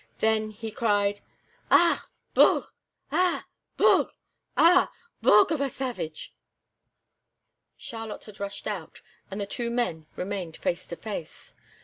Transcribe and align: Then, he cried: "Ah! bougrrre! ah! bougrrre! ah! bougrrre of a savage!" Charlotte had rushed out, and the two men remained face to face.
Then, 0.17 0.49
he 0.49 0.71
cried: 0.71 1.21
"Ah! 1.69 2.07
bougrrre! 2.33 2.69
ah! 3.11 3.45
bougrrre! 3.77 4.09
ah! 4.57 4.91
bougrrre 5.21 5.51
of 5.51 5.61
a 5.61 5.69
savage!" 5.69 6.33
Charlotte 7.77 8.23
had 8.23 8.39
rushed 8.39 8.65
out, 8.65 9.03
and 9.29 9.39
the 9.39 9.45
two 9.45 9.69
men 9.69 10.07
remained 10.15 10.57
face 10.57 10.87
to 10.87 10.95
face. 10.95 11.53